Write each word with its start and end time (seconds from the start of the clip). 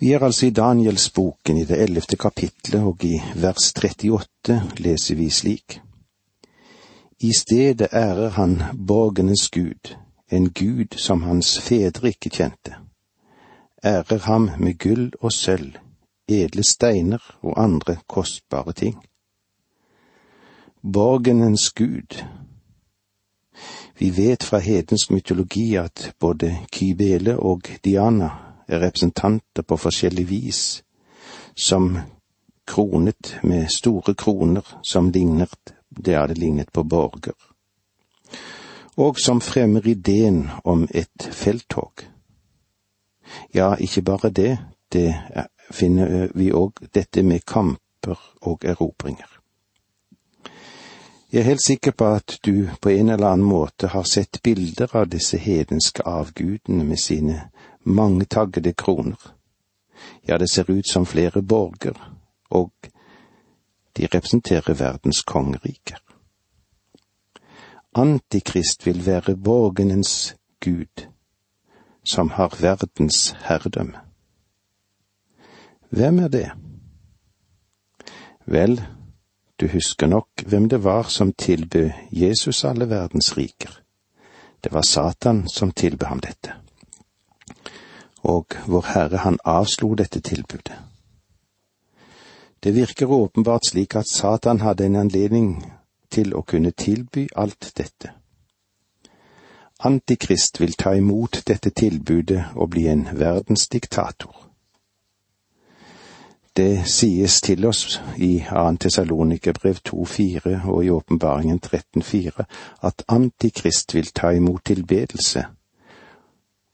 Vi 0.00 0.12
er 0.12 0.22
altså 0.24 0.46
i 0.46 0.50
Danielsboken 0.50 1.58
i 1.60 1.64
det 1.68 1.76
ellevte 1.82 2.16
kapitlet, 2.16 2.80
og 2.80 3.04
i 3.04 3.18
vers 3.36 3.66
38 3.76 4.62
leser 4.78 5.14
vi 5.14 5.28
slik. 5.30 5.80
I 7.20 7.32
stedet 7.36 7.88
ærer 7.92 8.30
han 8.30 8.62
borgenes 8.86 9.50
Gud, 9.52 9.92
en 10.32 10.48
Gud 10.50 10.96
som 10.96 11.22
hans 11.22 11.60
fedre 11.60 12.08
ikke 12.08 12.30
kjente. 12.30 12.74
Ærer 13.84 14.24
ham 14.24 14.50
med 14.58 14.78
gull 14.78 15.12
og 15.20 15.32
sølv, 15.32 15.76
edle 16.28 16.64
steiner 16.64 17.20
og 17.42 17.62
andre 17.62 17.96
kostbare 18.08 18.72
ting. 18.72 18.96
Borgenens 20.92 21.70
Gud. 21.70 22.24
Vi 23.98 24.16
vet 24.16 24.42
fra 24.42 24.58
hedensk 24.58 25.10
mytologi 25.10 25.74
at 25.74 26.14
både 26.20 26.56
Kybele 26.72 27.36
og 27.38 27.60
Diana 27.84 28.49
representanter 28.78 29.62
på 29.62 29.76
forskjellig 29.76 30.28
vis, 30.28 30.82
som 31.54 31.98
kronet 32.70 33.34
med 33.42 33.70
store 33.70 34.14
kroner 34.14 34.66
som 34.82 35.10
lignet 35.10 35.74
det 35.90 36.14
hadde 36.14 36.34
lignet 36.34 36.72
på 36.72 36.82
borger, 36.82 37.34
og 38.96 39.18
som 39.18 39.40
fremmer 39.40 39.86
ideen 39.88 40.48
om 40.64 40.86
et 40.90 41.28
felttog. 41.32 42.06
Ja, 43.54 43.74
ikke 43.74 44.02
bare 44.02 44.30
det, 44.30 44.58
det 44.92 45.14
finner 45.70 46.30
vi 46.34 46.52
òg 46.52 46.78
dette 46.94 47.22
med 47.22 47.44
kamper 47.46 48.18
og 48.40 48.64
erobringer. 48.64 49.26
Jeg 51.32 51.40
er 51.40 51.46
helt 51.46 51.62
sikker 51.62 51.90
på 51.94 52.06
at 52.18 52.38
du 52.44 52.68
på 52.82 52.88
en 52.90 53.10
eller 53.10 53.26
annen 53.26 53.46
måte 53.46 53.86
har 53.86 54.02
sett 54.02 54.40
bilder 54.42 54.96
av 54.96 55.06
disse 55.08 55.38
hedenske 55.38 56.02
avgudene 56.02 56.84
med 56.84 56.98
sine 56.98 57.44
mangetaggede 57.82 58.72
kroner. 58.72 59.34
Ja, 60.22 60.38
det 60.38 60.50
ser 60.50 60.70
ut 60.70 60.88
som 60.88 61.06
flere 61.06 61.42
borger, 61.42 62.14
og 62.50 62.72
de 63.96 64.06
representerer 64.06 64.74
verdens 64.74 65.22
kongeriker. 65.22 65.98
Antikrist 67.94 68.86
vil 68.86 69.06
være 69.06 69.36
borgenens 69.36 70.36
gud, 70.60 71.06
som 72.04 72.30
har 72.30 72.56
verdens 72.60 73.34
herredømme. 73.44 73.98
Hvem 75.90 76.18
er 76.18 76.28
det? 76.28 76.50
Vel, 78.46 78.80
du 79.60 79.68
husker 79.68 80.06
nok 80.06 80.28
hvem 80.46 80.68
det 80.68 80.84
var 80.84 81.02
som 81.02 81.32
tilbød 81.32 81.90
Jesus 82.12 82.64
alle 82.64 82.88
verdens 82.88 83.36
riker. 83.36 83.82
Det 84.64 84.72
var 84.72 84.82
Satan 84.82 85.48
som 85.48 85.70
tilbød 85.70 86.06
ham 86.06 86.20
dette 86.20 86.54
og 88.22 88.46
Vår 88.66 88.86
Herre 88.94 89.16
han 89.16 89.38
avslo 89.44 89.94
dette 89.94 90.20
tilbudet. 90.20 90.78
Det 92.62 92.74
virker 92.74 93.06
åpenbart 93.06 93.66
slik 93.66 93.96
at 93.96 94.08
Satan 94.08 94.60
hadde 94.60 94.86
en 94.86 94.96
anledning 94.96 95.64
til 96.10 96.34
å 96.34 96.42
kunne 96.42 96.70
tilby 96.70 97.28
alt 97.36 97.72
dette. 97.76 98.12
Antikrist 99.84 100.60
vil 100.60 100.72
ta 100.72 100.92
imot 100.92 101.42
dette 101.46 101.70
tilbudet 101.70 102.44
og 102.54 102.70
bli 102.70 102.86
en 102.88 103.06
verdensdiktator. 103.12 104.50
Det 106.56 106.82
sies 106.84 107.40
til 107.40 107.64
oss 107.64 108.00
i 108.16 108.44
2. 108.50 108.76
Tessalonikerbrev 108.80 109.78
2,4 109.88 110.66
og 110.68 110.84
i 110.84 110.90
Åpenbaringen 110.90 111.60
13,4 111.66 112.44
at 112.82 113.04
Antikrist 113.08 113.94
vil 113.94 114.12
ta 114.12 114.34
imot 114.36 114.64
tilbedelse 114.64 115.46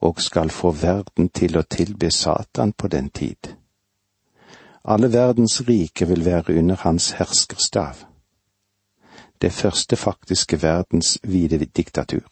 og 0.00 0.20
skal 0.20 0.50
få 0.50 0.70
verden 0.70 1.28
til 1.28 1.56
å 1.58 1.62
tilbe 1.62 2.10
Satan 2.10 2.72
på 2.72 2.88
den 2.88 3.10
tid. 3.10 3.56
Alle 4.84 5.12
verdens 5.12 5.60
rike 5.68 6.06
vil 6.08 6.24
være 6.24 6.58
under 6.58 6.76
hans 6.76 7.10
herskerstav. 7.10 8.04
Det 9.42 9.52
første 9.52 9.96
faktiske 9.96 10.62
verdens 10.62 11.18
vide 11.22 11.58
diktatur. 11.64 12.28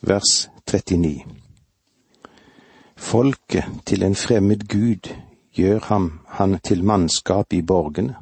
Vers 0.00 0.50
39 0.70 1.24
Folket 2.96 3.64
til 3.86 4.02
en 4.02 4.14
fremmed 4.14 4.68
gud 4.68 5.08
gjør 5.52 5.80
ham 5.84 6.20
han 6.28 6.58
til 6.60 6.84
mannskap 6.84 7.52
i 7.52 7.62
borgene. 7.62 8.16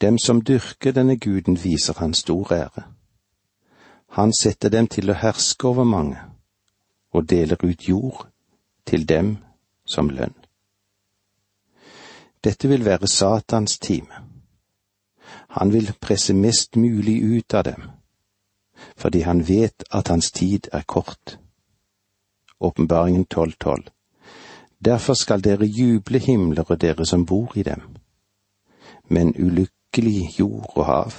Dem 0.00 0.18
som 0.18 0.40
dyrker 0.40 0.92
denne 0.92 1.18
guden 1.18 1.58
viser 1.64 1.94
han 1.98 2.14
stor 2.14 2.52
ære. 2.52 2.95
Han 4.08 4.32
setter 4.32 4.70
dem 4.70 4.86
til 4.88 5.10
å 5.10 5.18
herske 5.18 5.68
over 5.68 5.84
mange, 5.84 6.20
og 7.12 7.28
deler 7.28 7.60
ut 7.64 7.88
jord 7.88 8.26
til 8.86 9.06
dem 9.08 9.36
som 9.86 10.10
lønn. 10.10 10.34
Dette 12.44 12.68
vil 12.68 12.84
være 12.84 13.08
Satans 13.08 13.78
time. 13.78 14.22
Han 15.48 15.72
vil 15.72 15.92
presse 16.00 16.34
mest 16.34 16.76
mulig 16.76 17.22
ut 17.22 17.54
av 17.54 17.64
dem, 17.64 17.82
fordi 18.96 19.20
han 19.20 19.48
vet 19.48 19.84
at 19.90 20.08
hans 20.08 20.30
tid 20.30 20.68
er 20.72 20.82
kort. 20.82 21.38
Åpenbaringen 22.60 23.26
12.12. 23.34 23.88
Derfor 24.84 25.14
skal 25.14 25.42
dere 25.44 25.66
juble 25.66 26.18
himler 26.18 26.64
og 26.68 26.80
dere 26.80 27.06
som 27.06 27.26
bor 27.26 27.56
i 27.56 27.62
dem. 27.62 27.82
Men 29.08 29.34
ulykkelig 29.38 30.38
jord 30.38 30.72
og 30.76 30.84
hav, 30.86 31.14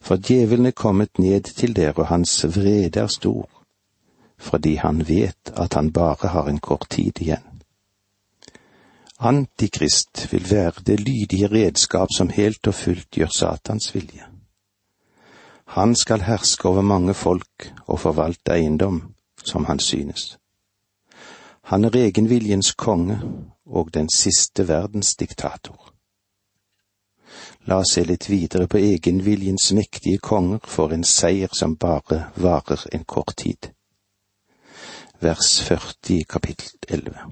for 0.00 0.16
djevelen 0.16 0.66
er 0.66 0.70
kommet 0.70 1.18
ned 1.18 1.40
til 1.40 1.76
dere, 1.76 1.94
og 1.96 2.06
hans 2.06 2.44
vrede 2.44 3.00
er 3.00 3.06
stor, 3.06 3.48
fordi 4.38 4.74
han 4.74 5.08
vet 5.08 5.52
at 5.56 5.74
han 5.74 5.92
bare 5.92 6.28
har 6.28 6.48
en 6.48 6.58
kort 6.58 6.86
tid 6.90 7.20
igjen. 7.20 7.62
Antikrist 9.18 10.32
vil 10.32 10.50
være 10.50 10.72
det 10.86 11.00
lydige 11.00 11.46
redskap 11.46 12.08
som 12.16 12.28
helt 12.28 12.66
og 12.66 12.74
fullt 12.74 13.10
gjør 13.10 13.32
Satans 13.32 13.94
vilje. 13.94 14.26
Han 15.66 15.94
skal 15.94 16.20
herske 16.20 16.68
over 16.68 16.82
mange 16.82 17.14
folk 17.14 17.72
og 17.86 18.00
forvalte 18.00 18.52
eiendom 18.52 19.14
som 19.44 19.64
han 19.64 19.78
synes. 19.78 20.38
Han 21.62 21.84
er 21.84 21.96
egenviljens 21.96 22.72
konge 22.72 23.20
og 23.66 23.94
den 23.94 24.08
siste 24.08 24.68
verdens 24.68 25.16
diktator. 25.16 25.95
La 27.66 27.80
oss 27.82 27.96
se 27.96 28.04
litt 28.06 28.28
videre 28.30 28.68
på 28.70 28.78
egenviljens 28.78 29.72
mektige 29.74 30.20
konger 30.22 30.60
for 30.70 30.92
en 30.94 31.02
seier 31.02 31.50
som 31.58 31.72
bare 31.74 32.28
varer 32.38 32.84
en 32.94 33.02
kort 33.04 33.34
tid. 33.42 33.72
Vers 35.18 35.48
40 35.66 36.22
kapittel 36.30 36.70
11 36.88 37.24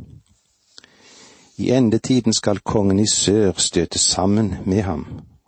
I 1.63 1.71
endetiden 1.77 2.35
skal 2.35 2.65
kongen 2.67 2.99
i 2.99 3.07
sør 3.07 3.53
støte 3.63 3.99
sammen 4.03 4.57
med 4.65 4.83
ham, 4.83 5.05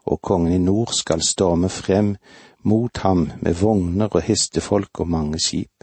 og 0.06 0.22
kongen 0.22 0.54
i 0.54 0.62
nord 0.62 0.94
skal 0.94 1.24
storme 1.26 1.68
frem 1.68 2.14
mot 2.62 3.03
ham 3.03 3.30
med 3.42 3.58
vogner 3.58 4.06
og 4.12 4.22
hestefolk 4.22 5.00
og 5.00 5.08
mange 5.08 5.41
skip. 5.42 5.82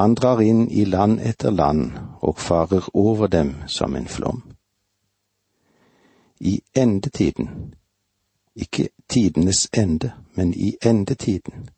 Han 0.00 0.18
drar 0.18 0.42
inn 0.42 0.66
i 0.66 0.82
land 0.84 1.20
etter 1.22 1.54
land 1.54 1.92
og 2.22 2.42
farer 2.42 2.90
over 2.94 3.30
dem 3.30 3.54
som 3.68 3.94
en 3.94 4.08
flom 4.08 4.42
i 6.42 6.60
endetiden. 6.74 7.74
Ikke 8.56 8.88
tidenes 9.08 9.68
ende, 9.72 10.12
men 10.34 10.54
i 10.54 10.76
endetiden. 10.84 11.68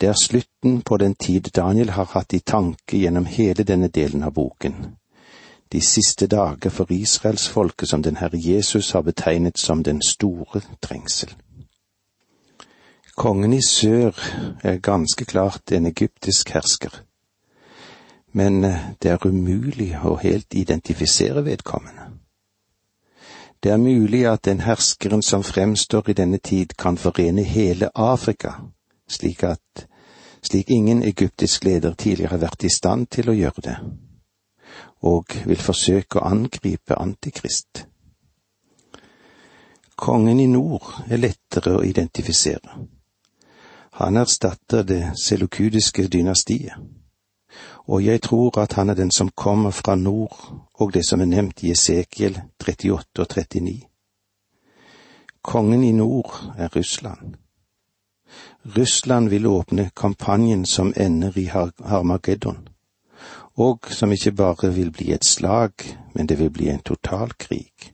Det 0.00 0.08
er 0.08 0.12
slutten 0.22 0.82
på 0.82 0.96
den 0.96 1.14
tid 1.14 1.40
Daniel 1.40 1.90
har 1.90 2.04
hatt 2.04 2.32
i 2.32 2.38
tanke 2.38 2.98
gjennom 2.98 3.24
hele 3.24 3.62
denne 3.64 3.88
delen 3.88 4.22
av 4.22 4.32
boken. 4.32 4.74
De 5.72 5.80
siste 5.80 6.26
dager 6.26 6.70
for 6.70 6.92
israelsfolket 6.92 7.88
som 7.88 8.02
den 8.02 8.16
Herre 8.16 8.38
Jesus 8.38 8.90
har 8.90 9.02
betegnet 9.02 9.58
som 9.58 9.82
den 9.82 10.02
store 10.02 10.60
trengsel. 10.82 11.34
Kongen 13.16 13.52
i 13.52 13.60
sør 13.62 14.18
er 14.62 14.78
ganske 14.78 15.24
klart 15.24 15.72
en 15.72 15.86
egyptisk 15.86 16.50
hersker, 16.50 17.02
men 18.32 18.62
det 19.02 19.10
er 19.10 19.26
umulig 19.26 19.92
å 20.04 20.16
helt 20.16 20.54
identifisere 20.54 21.44
vedkommende. 21.44 22.23
Det 23.64 23.72
er 23.72 23.76
mulig 23.76 24.26
at 24.28 24.44
den 24.44 24.60
herskeren 24.60 25.22
som 25.22 25.42
fremstår 25.42 26.10
i 26.10 26.12
denne 26.12 26.38
tid, 26.38 26.74
kan 26.78 26.98
forene 26.98 27.42
hele 27.42 27.88
Afrika, 27.94 28.50
slik 29.08 29.42
at 29.42 29.86
slik 30.42 30.70
ingen 30.70 31.02
egyptisk 31.02 31.64
leder 31.64 31.94
tidligere 31.94 32.30
har 32.30 32.42
vært 32.42 32.64
i 32.64 32.68
stand 32.68 33.06
til 33.06 33.30
å 33.32 33.36
gjøre 33.38 33.64
det, 33.64 33.76
og 35.00 35.32
vil 35.46 35.62
forsøke 35.64 36.20
å 36.20 36.26
angripe 36.28 36.98
Antikrist. 37.00 37.86
Kongen 39.96 40.40
i 40.44 40.46
nord 40.46 40.90
er 41.08 41.22
lettere 41.24 41.78
å 41.78 41.86
identifisere. 41.88 42.84
Han 43.96 44.20
erstatter 44.20 44.84
det 44.84 45.02
selukudiske 45.24 46.04
dynastiet 46.12 46.76
og 47.86 48.04
jeg 48.04 48.22
tror 48.22 48.58
at 48.58 48.72
han 48.72 48.90
er 48.90 48.94
den 48.94 49.10
som 49.10 49.30
kommer 49.36 49.70
fra 49.70 49.94
nord, 49.94 50.54
og 50.74 50.94
det 50.94 51.06
som 51.08 51.20
er 51.20 51.24
nevnt 51.24 51.62
i 51.62 51.70
Esekiel 51.70 52.40
38 52.60 53.22
og 53.22 53.26
39. 53.36 53.80
Kongen 55.42 55.84
i 55.84 55.92
nord 55.92 56.54
er 56.56 56.68
Russland. 56.76 57.34
Russland 58.76 59.28
vil 59.28 59.46
åpne 59.46 59.90
kampanjen 59.96 60.66
som 60.66 60.94
ender 60.96 61.38
i 61.38 61.44
Harmageddon, 61.44 62.68
og 63.56 63.86
som 63.90 64.12
ikke 64.12 64.32
bare 64.32 64.74
vil 64.74 64.90
bli 64.90 65.12
et 65.12 65.24
slag, 65.24 65.72
men 66.14 66.26
det 66.26 66.38
vil 66.38 66.50
bli 66.50 66.68
en 66.68 66.80
total 66.80 67.32
krig. 67.38 67.92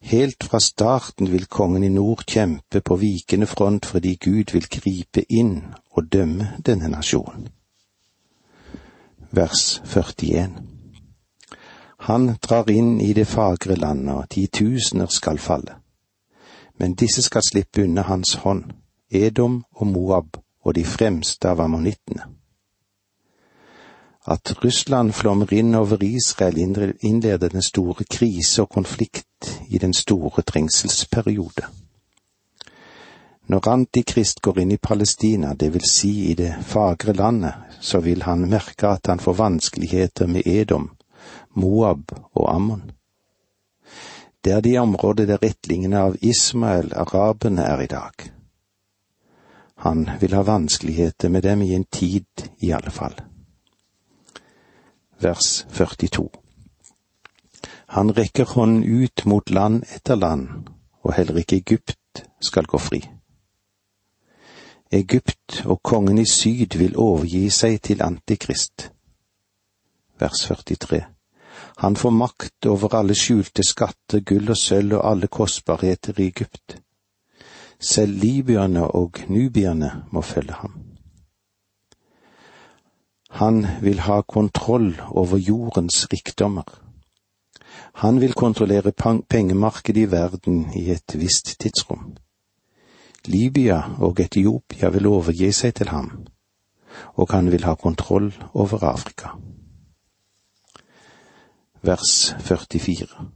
Helt 0.00 0.44
fra 0.44 0.60
starten 0.60 1.32
vil 1.32 1.46
kongen 1.46 1.84
i 1.84 1.88
nord 1.88 2.24
kjempe 2.28 2.80
på 2.80 2.96
vikende 2.96 3.46
front 3.46 3.86
fordi 3.86 4.18
Gud 4.24 4.52
vil 4.52 4.66
gripe 4.68 5.24
inn 5.28 5.62
og 5.90 6.12
dømme 6.12 6.48
denne 6.66 6.88
nasjonen. 6.88 7.48
Vers 9.36 9.80
41 9.84 10.50
Han 11.98 12.36
drar 12.40 12.70
inn 12.70 13.00
i 13.00 13.12
det 13.12 13.24
fagre 13.26 13.74
landet, 13.74 14.14
og 14.14 14.28
titusener 14.30 15.06
skal 15.10 15.38
falle. 15.38 15.74
Men 16.78 16.94
disse 16.94 17.22
skal 17.22 17.42
slippe 17.42 17.82
unna 17.82 18.04
hans 18.06 18.34
hånd, 18.44 18.62
Edom 19.10 19.64
og 19.72 19.86
Moab 19.86 20.38
og 20.62 20.74
de 20.74 20.84
fremste 20.84 21.50
av 21.50 21.64
ammonittene. 21.64 22.28
At 24.26 24.54
Russland 24.64 25.12
flommer 25.12 25.50
inn 25.52 25.74
over 25.74 26.04
Israel 26.04 26.58
innleder 27.02 27.48
den 27.48 27.62
store 27.62 28.04
krise 28.04 28.62
og 28.62 28.70
konflikt 28.70 29.50
i 29.68 29.78
den 29.78 29.94
store 29.94 30.42
trengselsperiode. 30.42 31.66
Når 33.46 33.68
Antikrist 33.68 34.40
går 34.40 34.58
inn 34.62 34.72
i 34.72 34.80
Palestina, 34.80 35.52
det 35.54 35.68
vil 35.74 35.84
si 35.84 36.30
i 36.30 36.34
det 36.34 36.54
fagre 36.64 37.12
landet, 37.12 37.54
så 37.80 38.00
vil 38.00 38.22
han 38.24 38.46
merke 38.48 38.88
at 38.88 39.06
han 39.06 39.20
får 39.20 39.34
vanskeligheter 39.36 40.26
med 40.26 40.46
Edom, 40.48 40.90
Moab 41.52 42.12
og 42.32 42.54
Ammon. 42.54 42.92
Det 44.44 44.52
er 44.52 44.60
de 44.60 44.78
områder 44.78 45.28
der 45.28 45.42
rettlingene 45.42 46.00
av 46.00 46.16
Ismael, 46.20 46.92
araberne, 46.96 47.64
er 47.64 47.80
i 47.84 47.90
dag. 47.92 48.24
Han 49.84 50.08
vil 50.20 50.34
ha 50.34 50.42
vanskeligheter 50.42 51.28
med 51.28 51.42
dem 51.42 51.62
i 51.62 51.74
en 51.74 51.84
tid, 51.84 52.48
i 52.58 52.72
alle 52.72 52.90
fall. 52.90 53.18
Vers 55.20 55.66
42 55.70 56.28
Han 57.86 58.12
rekker 58.16 58.44
hånden 58.56 58.84
ut 58.84 59.24
mot 59.24 59.50
land 59.50 59.84
etter 59.96 60.16
land, 60.16 60.48
og 61.02 61.12
heller 61.12 61.40
ikke 61.44 61.60
Egypt 61.60 62.24
skal 62.40 62.64
gå 62.64 62.78
fri. 62.78 63.02
Egypt 64.94 65.62
og 65.66 65.80
kongen 65.82 66.18
i 66.22 66.24
syd 66.28 66.76
vil 66.78 66.92
overgi 66.96 67.48
seg 67.50 67.80
til 67.82 68.02
Antikrist. 68.02 68.92
Vers 70.22 70.44
43 70.46 71.00
Han 71.82 71.96
får 71.96 72.10
makt 72.14 72.68
over 72.70 72.94
alle 72.94 73.16
skjulte 73.18 73.64
skatter, 73.66 74.22
gull 74.22 74.52
og 74.54 74.56
sølv 74.60 74.94
og 75.00 75.10
alle 75.10 75.26
kostbarheter 75.26 76.20
i 76.20 76.28
Egypt. 76.30 76.78
Selv 77.80 78.14
libyerne 78.22 78.86
og 78.86 79.18
nubierne 79.28 79.90
må 80.12 80.22
følge 80.22 80.54
ham. 80.62 80.78
Han 83.30 83.66
vil 83.82 83.98
ha 83.98 84.20
kontroll 84.22 84.92
over 85.10 85.38
jordens 85.38 86.06
rikdommer. 86.12 86.68
Han 87.94 88.20
vil 88.20 88.32
kontrollere 88.32 88.92
pengemarkedet 89.28 90.06
i 90.06 90.10
verden 90.10 90.68
i 90.76 90.90
et 90.90 91.18
visst 91.18 91.56
tidsrom. 91.60 92.14
Libya 93.26 93.80
og 93.98 94.20
Etiopia 94.20 94.88
vil 94.88 95.06
overgi 95.06 95.52
seg 95.52 95.74
til 95.74 95.88
ham, 95.88 96.10
og 97.14 97.30
han 97.32 97.52
vil 97.52 97.64
ha 97.64 97.74
kontroll 97.74 98.32
over 98.52 98.84
Afrika. 98.84 99.36
Vers 101.82 102.34
44 102.40 103.28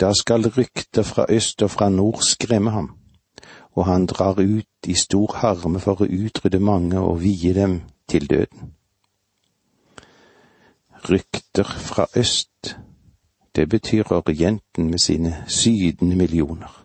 Da 0.00 0.12
skal 0.12 0.48
rykter 0.48 1.02
fra 1.02 1.26
øst 1.28 1.62
og 1.62 1.70
fra 1.70 1.88
nord 1.88 2.22
skremme 2.22 2.70
ham 2.70 2.90
og 3.74 3.86
han 3.86 4.06
drar 4.06 4.40
ut 4.40 4.86
i 4.86 4.94
stor 4.94 5.36
harme 5.36 5.80
for 5.80 6.02
å 6.02 6.08
utrydde 6.08 6.60
mange 6.60 7.00
og 7.00 7.22
vie 7.22 7.54
dem 7.56 7.80
til 8.08 8.28
døden. 8.30 8.74
Rykter 11.08 11.64
fra 11.64 12.06
øst, 12.16 12.76
det 13.56 13.68
betyr 13.68 14.12
Orienten 14.12 14.90
med 14.90 14.98
sine 14.98 15.44
sydende 15.48 16.16
millioner. 16.16 16.81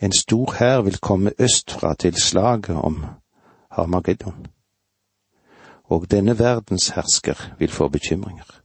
En 0.00 0.12
stor 0.12 0.52
hær 0.58 0.80
vil 0.80 0.98
komme 0.98 1.32
østfra 1.38 1.94
til 1.94 2.14
slaget 2.14 2.76
om 2.76 3.04
Harmageddon, 3.70 4.46
og 5.84 6.10
denne 6.10 6.38
verdens 6.38 6.88
hersker 6.88 7.54
vil 7.58 7.70
få 7.70 7.88
bekymringer. 7.88 8.62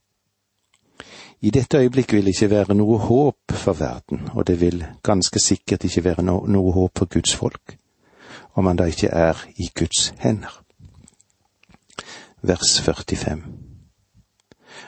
I 1.41 1.49
dette 1.49 1.77
øyeblikk 1.77 2.13
vil 2.13 2.25
det 2.25 2.35
ikke 2.35 2.49
være 2.49 2.73
noe 2.73 2.97
håp 2.97 3.51
for 3.51 3.73
verden, 3.73 4.29
og 4.33 4.47
det 4.47 4.61
vil 4.61 4.85
ganske 5.03 5.39
sikkert 5.39 5.83
ikke 5.83 6.03
være 6.03 6.23
no 6.23 6.45
noe 6.45 6.71
håp 6.71 6.97
for 6.97 7.05
Guds 7.05 7.35
folk, 7.35 7.77
om 8.53 8.63
man 8.63 8.77
da 8.77 8.83
ikke 8.83 9.07
er 9.07 9.45
i 9.57 9.69
Guds 9.79 10.13
hender. 10.19 10.61
Vers 12.41 12.81
45 12.81 13.41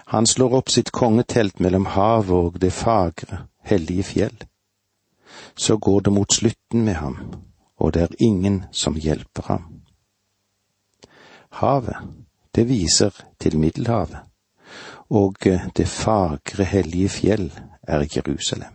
Han 0.07 0.25
slår 0.25 0.53
opp 0.53 0.69
sitt 0.69 0.91
kongetelt 0.91 1.59
mellom 1.59 1.85
havet 1.85 2.37
og 2.37 2.61
det 2.61 2.73
fagre, 2.73 3.47
hellige 3.63 4.03
fjell. 4.03 4.37
Så 5.55 5.77
går 5.77 5.99
det 5.99 6.13
mot 6.13 6.33
slutten 6.33 6.85
med 6.85 6.93
ham, 6.93 7.17
og 7.77 7.93
det 7.93 8.01
er 8.01 8.19
ingen 8.19 8.63
som 8.71 8.95
hjelper 8.95 9.43
ham. 9.47 9.63
Havet, 11.49 11.95
det 12.55 12.67
viser 12.69 13.11
til 13.39 13.57
Middelhavet 13.57 14.33
og 15.13 15.35
det 15.77 15.87
fagre, 15.87 16.63
hellige 16.63 17.09
fjell 17.09 17.51
er 17.83 18.05
Jerusalem. 18.15 18.73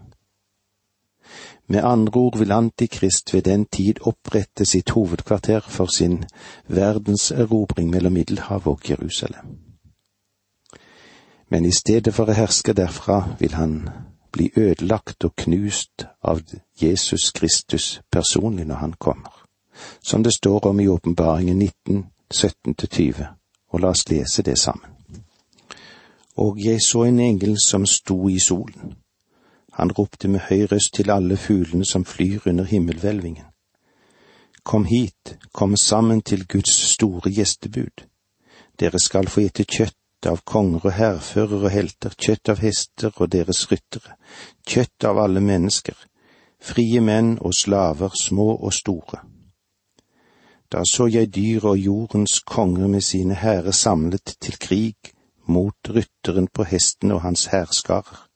Med 1.67 1.85
andre 1.85 2.21
ord 2.21 2.39
vil 2.39 2.53
Antikrist 2.53 3.35
ved 3.35 3.43
den 3.43 3.67
tid 3.67 3.95
opprette 4.01 4.65
sitt 4.65 4.91
hovedkvarter 4.91 5.61
for 5.61 5.87
sin 5.87 6.25
verdenserobring 6.67 7.91
mellom 7.91 8.13
Middelhavet 8.13 8.67
og 8.67 8.91
Jerusalem. 8.91 9.59
Men 11.51 11.65
i 11.65 11.71
stedet 11.71 12.15
for 12.15 12.29
å 12.29 12.37
herske 12.37 12.73
derfra 12.73 13.35
vil 13.41 13.55
han 13.55 13.89
bli 14.33 14.51
ødelagt 14.57 15.25
og 15.25 15.37
knust 15.37 16.07
av 16.23 16.43
Jesus 16.83 17.31
Kristus 17.31 18.01
personlig 18.11 18.67
når 18.67 18.75
han 18.75 18.93
kommer, 18.93 19.45
som 20.03 20.23
det 20.23 20.35
står 20.35 20.67
om 20.67 20.81
i 20.81 20.89
åpenbaringen 20.89 21.59
19, 21.59 22.07
17-20, 22.35 23.27
og 23.73 23.81
la 23.81 23.89
oss 23.89 24.09
lese 24.11 24.43
det 24.43 24.59
sammen 24.59 24.99
og 26.39 26.65
jeg 26.65 26.83
så 26.83 27.03
en 27.03 27.21
engel 27.21 27.57
som 27.67 27.87
sto 27.87 28.29
i 28.29 28.39
solen. 28.39 28.95
Han 29.73 29.91
ropte 29.91 30.29
med 30.29 30.41
høy 30.41 30.67
røst 30.73 30.95
til 30.95 31.11
alle 31.11 31.37
fuglene 31.37 31.85
som 31.85 32.05
flyr 32.05 32.47
under 32.47 32.65
himmelhvelvingen. 32.65 33.45
Kom 34.63 34.85
hit, 34.85 35.39
kom 35.53 35.77
sammen 35.77 36.23
til 36.23 36.47
Guds 36.47 36.75
store 36.93 37.31
gjestebud. 37.31 38.05
Dere 38.81 38.99
skal 38.99 39.29
få 39.29 39.41
ete 39.41 39.65
kjøtt 39.65 39.97
av 40.27 40.41
konger 40.45 40.85
og 40.85 40.93
hærførere 40.93 41.65
og 41.69 41.71
helter, 41.71 42.15
kjøtt 42.19 42.49
av 42.49 42.63
hester 42.65 43.13
og 43.15 43.31
deres 43.33 43.67
ryttere, 43.71 44.17
kjøtt 44.67 45.05
av 45.05 45.19
alle 45.23 45.41
mennesker, 45.41 45.95
frie 46.61 47.01
menn 47.01 47.37
og 47.39 47.55
slaver, 47.55 48.15
små 48.19 48.51
og 48.57 48.73
store. 48.75 49.23
Da 50.73 50.83
så 50.85 51.07
jeg 51.09 51.31
dyr 51.35 51.65
og 51.65 51.79
jordens 51.79 52.41
konger 52.41 52.89
med 52.89 53.01
sine 53.01 53.35
hærer 53.35 53.73
samlet 53.73 54.37
til 54.41 54.59
krig 54.59 55.15
mot 55.47 55.89
rytteren 55.89 56.49
på 56.53 56.65
hesten 56.65 57.13
og 57.13 57.23
hans 57.23 57.47
hærskarer. 57.47 58.27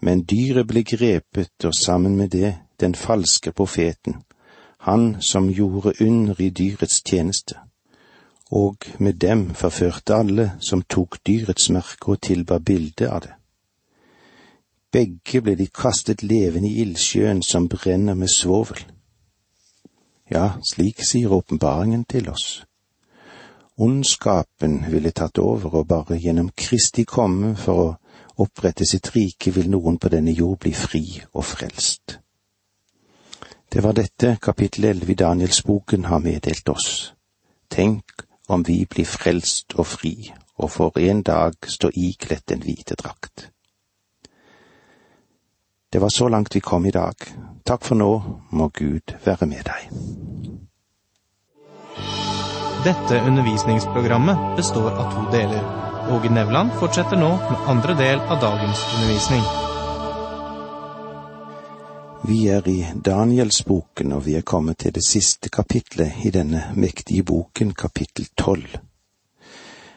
Men 0.00 0.22
dyret 0.22 0.66
ble 0.66 0.84
grepet, 0.84 1.64
og 1.64 1.74
sammen 1.74 2.16
med 2.16 2.28
det 2.28 2.54
den 2.80 2.94
falske 2.94 3.52
profeten, 3.52 4.22
han 4.78 5.22
som 5.22 5.48
gjorde 5.50 5.92
under 6.00 6.38
i 6.38 6.50
dyrets 6.50 7.02
tjeneste, 7.02 7.58
og 8.50 8.76
med 8.98 9.12
dem 9.12 9.54
forførte 9.54 10.14
alle 10.14 10.52
som 10.60 10.82
tok 10.82 11.18
dyrets 11.26 11.70
merke 11.70 12.14
og 12.14 12.22
tilba 12.22 12.58
bilde 12.58 13.10
av 13.10 13.20
det. 13.26 13.34
Begge 14.92 15.42
ble 15.44 15.54
de 15.54 15.66
kastet 15.68 16.22
levende 16.22 16.68
i 16.68 16.80
ildsjøen 16.80 17.42
som 17.42 17.68
brenner 17.68 18.14
med 18.14 18.28
svovel. 18.32 18.80
Ja, 20.30 20.56
slik 20.64 21.04
sier 21.04 21.32
åpenbaringen 21.32 22.04
til 22.04 22.30
oss. 22.32 22.64
Ondskapen 23.78 24.84
ville 24.90 25.10
tatt 25.10 25.38
over, 25.38 25.74
og 25.74 25.86
bare 25.86 26.16
gjennom 26.18 26.50
Kristi 26.56 27.04
komme 27.04 27.54
for 27.56 27.82
å 27.82 27.96
opprette 28.42 28.86
sitt 28.88 29.12
rike 29.14 29.52
vil 29.54 29.68
noen 29.70 29.98
på 29.98 30.10
denne 30.10 30.32
jord 30.32 30.58
bli 30.64 30.72
fri 30.74 31.04
og 31.32 31.44
frelst. 31.44 32.18
Det 33.68 33.84
var 33.84 33.92
dette 33.92 34.38
kapittel 34.42 34.88
elleve 34.88 35.12
i 35.12 35.20
Danielsboken 35.20 36.08
har 36.08 36.24
meddelt 36.24 36.68
oss. 36.72 36.88
Tenk 37.70 38.27
om 38.48 38.64
vi 38.66 38.86
blir 38.86 39.06
frelst 39.06 39.76
og 39.76 39.86
fri, 39.86 40.32
og 40.58 40.70
for 40.70 40.98
en 40.98 41.22
dag 41.22 41.54
stå 41.68 41.90
ikledt 41.94 42.48
den 42.48 42.64
hvite 42.64 42.96
drakt. 42.98 43.50
Det 45.92 46.00
var 46.00 46.08
så 46.08 46.28
langt 46.28 46.54
vi 46.54 46.60
kom 46.60 46.86
i 46.86 46.90
dag. 46.90 47.14
Takk 47.64 47.84
for 47.84 47.96
nå, 47.96 48.10
må 48.50 48.68
Gud 48.68 49.14
være 49.24 49.46
med 49.48 49.68
deg. 49.68 49.88
Dette 52.84 53.20
undervisningsprogrammet 53.26 54.56
består 54.56 54.92
av 54.92 55.14
to 55.14 55.24
deler. 55.32 55.64
Åge 56.12 56.30
Nevland 56.32 56.76
fortsetter 56.80 57.20
nå 57.20 57.32
med 57.50 57.72
andre 57.72 57.96
del 57.98 58.20
av 58.20 58.40
dagens 58.40 58.84
undervisning. 58.94 59.67
Vi 62.24 62.46
er 62.46 62.68
i 62.68 62.84
Danielsboken, 63.04 64.12
og 64.12 64.26
vi 64.26 64.34
er 64.34 64.40
kommet 64.40 64.78
til 64.78 64.94
det 64.94 65.06
siste 65.06 65.48
kapitlet 65.48 66.12
i 66.24 66.30
denne 66.30 66.72
mektige 66.76 67.22
boken, 67.22 67.74
kapittel 67.74 68.26
tolv. 68.36 68.78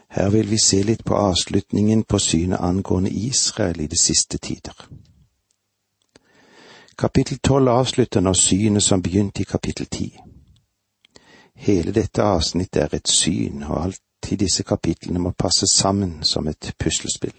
Her 0.09 0.29
vil 0.29 0.51
vi 0.51 0.57
se 0.59 0.83
litt 0.83 1.03
på 1.05 1.15
avslutningen 1.15 2.03
på 2.03 2.19
synet 2.19 2.59
angående 2.61 3.09
Israel 3.09 3.81
i 3.81 3.87
de 3.87 3.97
siste 3.97 4.37
tider. 4.37 4.87
Kapittel 6.97 7.39
tolv 7.39 7.69
avslutter 7.69 8.21
nå 8.21 8.33
synet 8.33 8.83
som 8.83 9.01
begynte 9.01 9.41
i 9.41 9.49
kapittel 9.49 9.85
ti. 9.85 10.11
Hele 11.55 11.91
dette 11.91 12.23
avsnittet 12.23 12.83
er 12.83 12.95
et 12.95 13.07
syn, 13.07 13.63
og 13.63 13.83
alt 13.83 14.31
i 14.31 14.35
disse 14.35 14.63
kapitlene 14.63 15.19
må 15.19 15.31
passe 15.31 15.67
sammen 15.67 16.23
som 16.23 16.47
et 16.47 16.73
puslespill. 16.77 17.33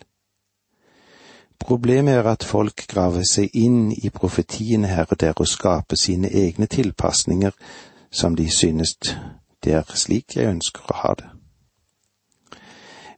Problemet 1.62 2.14
er 2.14 2.26
at 2.26 2.44
folk 2.44 2.86
graver 2.90 3.22
seg 3.28 3.54
inn 3.54 3.92
i 3.92 4.10
profetiene 4.10 4.88
her 4.90 5.06
og 5.10 5.20
der 5.20 5.38
og 5.38 5.46
skaper 5.46 5.96
sine 5.96 6.28
egne 6.28 6.66
tilpasninger 6.66 7.54
som 8.10 8.36
de 8.36 8.48
synes 8.50 8.96
det 9.62 9.76
er 9.78 9.94
slik 9.94 10.36
jeg 10.36 10.50
ønsker 10.50 10.90
å 10.90 10.98
ha 11.04 11.14
det. 11.20 11.28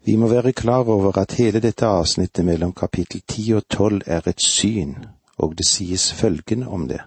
Vi 0.05 0.17
må 0.21 0.29
være 0.29 0.53
klar 0.53 0.85
over 0.93 1.17
at 1.19 1.39
hele 1.41 1.61
dette 1.65 1.89
avsnittet 1.89 2.45
mellom 2.45 2.75
kapittel 2.77 3.23
ti 3.25 3.47
og 3.57 3.65
tolv 3.69 4.05
er 4.07 4.29
et 4.29 4.43
syn, 4.45 4.99
og 5.41 5.57
det 5.57 5.65
sies 5.67 6.11
følgende 6.13 6.69
om 6.69 6.85
det. 6.89 7.01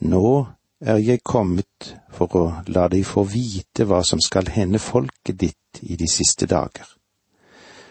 Nå 0.00 0.46
er 0.80 0.98
jeg 0.98 1.22
kommet 1.22 1.94
for 2.10 2.36
å 2.36 2.44
la 2.66 2.88
deg 2.90 3.06
få 3.06 3.22
vite 3.22 3.86
hva 3.86 4.02
som 4.02 4.18
skal 4.18 4.50
hende 4.50 4.82
folket 4.82 5.38
ditt 5.38 5.82
i 5.82 5.94
de 5.94 6.10
siste 6.10 6.50
dager. 6.50 6.99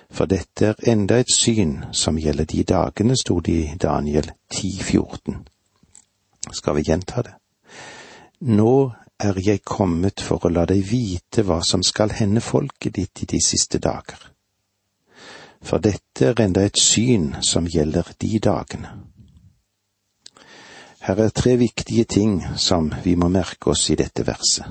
For 0.09 0.25
dette 0.25 0.71
er 0.71 0.89
enda 0.91 1.19
et 1.21 1.31
syn 1.31 1.83
som 1.93 2.17
gjelder 2.17 2.45
de 2.49 2.63
dagene, 2.63 3.15
sto 3.17 3.39
det 3.45 3.57
i 3.59 3.77
Daniel 3.81 4.31
10,14. 4.53 5.37
Skal 6.51 6.75
vi 6.75 6.87
gjenta 6.87 7.21
det? 7.21 7.35
Nå 8.41 8.73
er 9.19 9.39
jeg 9.43 9.61
kommet 9.67 10.21
for 10.23 10.45
å 10.45 10.51
la 10.53 10.65
deg 10.65 10.81
vite 10.87 11.43
hva 11.43 11.59
som 11.65 11.83
skal 11.83 12.15
hende 12.15 12.41
folket 12.41 12.95
ditt 12.95 13.23
i 13.23 13.29
de 13.35 13.41
siste 13.43 13.81
dager. 13.83 14.19
For 15.61 15.83
dette 15.83 16.31
er 16.31 16.39
enda 16.39 16.63
et 16.63 16.79
syn 16.79 17.33
som 17.43 17.67
gjelder 17.67 18.13
de 18.17 18.39
dagene. 18.39 18.93
Her 21.03 21.19
er 21.25 21.35
tre 21.35 21.55
viktige 21.59 22.03
ting 22.03 22.39
som 22.55 22.89
vi 23.03 23.15
må 23.15 23.29
merke 23.31 23.71
oss 23.71 23.89
i 23.91 23.97
dette 23.99 24.25
verset. 24.27 24.67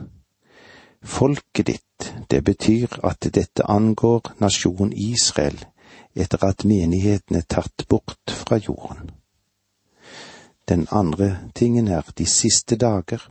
Folket 1.04 1.66
ditt, 1.66 1.87
det 2.30 2.44
betyr 2.44 3.00
at 3.04 3.34
dette 3.34 3.66
angår 3.70 4.34
nasjonen 4.40 4.92
Israel 4.92 5.64
etter 6.14 6.44
at 6.44 6.64
menigheten 6.64 7.36
er 7.36 7.46
tatt 7.48 7.84
bort 7.88 8.30
fra 8.30 8.56
jorden. 8.56 9.10
Den 10.68 10.86
andre 10.90 11.38
tingen 11.54 11.88
er 11.88 12.02
de 12.18 12.26
siste 12.26 12.76
dager. 12.76 13.30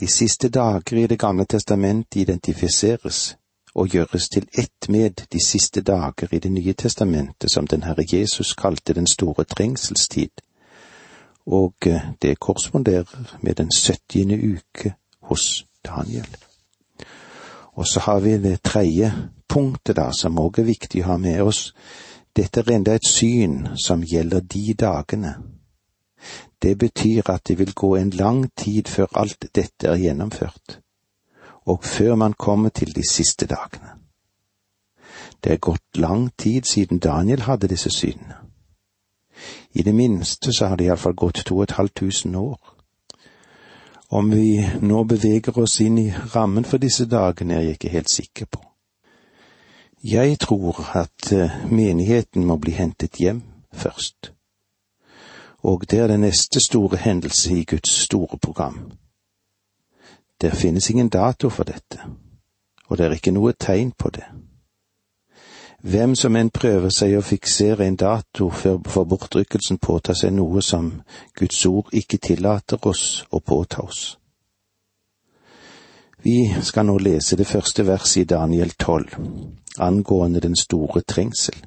De 0.00 0.06
siste 0.06 0.48
dager 0.48 0.96
i 0.96 1.06
Det 1.06 1.18
gamle 1.18 1.44
testamentet 1.44 2.20
identifiseres 2.20 3.36
og 3.74 3.88
gjøres 3.88 4.28
til 4.28 4.48
ett 4.58 4.88
med 4.88 5.10
de 5.32 5.46
siste 5.46 5.80
dager 5.80 6.28
i 6.32 6.38
Det 6.38 6.52
nye 6.52 6.72
testamentet 6.72 7.52
som 7.52 7.66
den 7.66 7.82
Herre 7.82 8.04
Jesus 8.12 8.54
kalte 8.54 8.92
den 8.92 9.06
store 9.06 9.44
trengselstid, 9.44 10.30
og 11.46 11.74
eh, 11.86 12.00
det 12.22 12.40
korresponderer 12.40 13.38
med 13.40 13.54
den 13.54 13.70
syttiende 13.76 14.54
uke 14.54 14.94
hos 15.22 15.66
Daniel. 15.84 16.36
Og 17.72 17.86
så 17.86 18.00
har 18.00 18.20
vi 18.20 18.36
det 18.38 18.62
tredje 18.62 19.12
punktet 19.48 19.96
da, 19.96 20.10
som 20.12 20.38
òg 20.38 20.60
er 20.60 20.68
viktig 20.68 21.02
å 21.02 21.12
ha 21.12 21.16
med 21.16 21.42
oss. 21.42 21.72
Dette 22.36 22.60
er 22.60 22.76
enda 22.76 22.94
et 22.96 23.08
syn 23.08 23.76
som 23.80 24.04
gjelder 24.04 24.44
de 24.44 24.74
dagene 24.78 25.36
det 26.62 26.78
betyr 26.78 27.30
at 27.30 27.48
det 27.48 27.58
vil 27.58 27.74
gå 27.74 27.96
en 27.96 28.10
lang 28.10 28.56
tid 28.56 28.88
før 28.88 29.06
alt 29.14 29.46
dette 29.54 29.88
er 29.88 29.96
gjennomført, 29.96 30.80
og 31.66 31.84
før 31.84 32.14
man 32.14 32.32
kommer 32.32 32.68
til 32.68 32.94
de 32.94 33.02
siste 33.10 33.46
dagene. 33.46 33.90
Det 35.44 35.52
er 35.52 35.56
gått 35.56 35.96
lang 35.96 36.30
tid 36.38 36.62
siden 36.62 36.98
Daniel 36.98 37.42
hadde 37.42 37.68
disse 37.68 37.90
synene. 37.90 38.34
I 39.72 39.82
det 39.82 39.94
minste 39.94 40.52
så 40.52 40.66
har 40.66 40.76
det 40.76 40.84
iallfall 40.84 41.14
gått 41.14 41.42
to 41.46 41.56
og 41.56 41.62
et 41.62 41.70
halvt 41.70 41.94
tusen 41.94 42.34
år. 42.34 42.76
Om 44.12 44.30
vi 44.30 44.60
nå 44.80 45.04
beveger 45.08 45.56
oss 45.58 45.78
inn 45.80 45.96
i 45.98 46.10
rammen 46.34 46.68
for 46.68 46.82
disse 46.82 47.06
dagene, 47.08 47.54
er 47.54 47.66
jeg 47.66 47.78
ikke 47.78 47.94
helt 47.94 48.12
sikker 48.12 48.50
på. 48.52 48.60
Jeg 50.04 50.38
tror 50.42 50.84
at 50.98 51.32
eh, 51.32 51.56
menigheten 51.70 52.44
må 52.44 52.58
bli 52.60 52.76
hentet 52.76 53.16
hjem 53.22 53.42
først 53.72 54.32
og 55.62 55.90
det 55.90 55.98
er 55.98 56.06
den 56.06 56.20
neste 56.20 56.60
store 56.66 56.96
hendelse 56.96 57.54
i 57.54 57.64
Guds 57.64 57.90
store 57.90 58.38
program. 58.38 58.92
Det 60.40 60.52
finnes 60.52 60.90
ingen 60.90 61.08
dato 61.08 61.48
for 61.48 61.64
dette, 61.64 62.00
og 62.86 62.98
det 62.98 63.06
er 63.06 63.14
ikke 63.14 63.30
noe 63.30 63.52
tegn 63.52 63.92
på 63.98 64.10
det. 64.10 64.24
Hvem 65.82 66.14
som 66.14 66.36
enn 66.38 66.50
prøver 66.54 66.92
seg 66.94 67.16
å 67.18 67.24
fiksere 67.26 67.88
en 67.88 67.96
dato 67.98 68.48
for 68.54 69.04
bortrykkelsen, 69.10 69.80
påtar 69.82 70.14
seg 70.14 70.30
noe 70.36 70.62
som 70.62 70.92
Guds 71.34 71.58
ord 71.66 71.90
ikke 71.90 72.20
tillater 72.22 72.78
oss 72.86 73.24
å 73.30 73.40
påta 73.40 73.82
oss. 73.82 74.02
Vi 76.22 76.54
skal 76.62 76.86
nå 76.86 76.98
lese 77.02 77.34
det 77.36 77.48
første 77.50 77.82
verset 77.82 78.22
i 78.22 78.28
Daniel 78.30 78.70
12, 78.78 79.18
angående 79.82 80.40
den 80.40 80.54
store 80.54 81.02
trengsel. 81.02 81.58